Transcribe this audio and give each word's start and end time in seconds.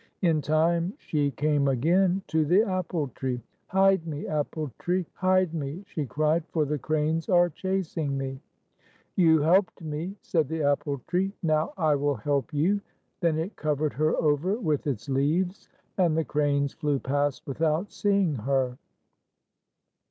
In 0.23 0.41
time, 0.41 0.95
she 0.97 1.29
came 1.29 1.67
again 1.67 2.23
to 2.25 2.43
the 2.43 2.63
apple 2.63 3.09
tree. 3.09 3.39
"Hide 3.67 4.07
me, 4.07 4.25
apple 4.25 4.71
tree! 4.79 5.05
Hide 5.13 5.53
me," 5.53 5.83
she 5.85 6.07
cried, 6.07 6.43
"for 6.49 6.65
the 6.65 6.79
cranes 6.79 7.29
are 7.29 7.51
chasing 7.51 8.17
me!" 8.17 8.39
"You 9.15 9.41
helped 9.41 9.79
me," 9.79 10.15
said 10.23 10.47
the 10.49 10.63
apple 10.63 11.01
tree. 11.05 11.33
"Now 11.43 11.73
I 11.77 11.93
will 11.93 12.15
help 12.15 12.51
you." 12.51 12.81
Then 13.19 13.37
it 13.37 13.55
covered 13.55 13.93
her 13.93 14.15
over 14.15 14.57
with 14.59 14.87
its 14.87 15.07
leaves, 15.07 15.69
and 15.99 16.17
the 16.17 16.25
cranes 16.25 16.73
flew 16.73 16.97
past 16.97 17.45
without 17.45 17.91
see 17.91 18.21
ing 18.21 18.35
her. 18.37 18.79